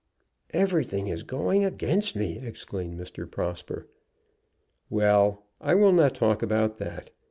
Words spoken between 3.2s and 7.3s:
Prosper. "Well: I will not talk about that.